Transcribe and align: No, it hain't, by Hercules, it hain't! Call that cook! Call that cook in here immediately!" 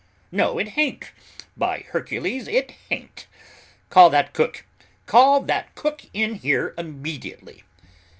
No, 0.31 0.57
it 0.57 0.69
hain't, 0.69 1.11
by 1.55 1.85
Hercules, 1.91 2.47
it 2.47 2.71
hain't! 2.89 3.27
Call 3.91 4.09
that 4.09 4.33
cook! 4.33 4.65
Call 5.05 5.41
that 5.41 5.75
cook 5.75 6.05
in 6.11 6.33
here 6.33 6.73
immediately!" 6.75 7.63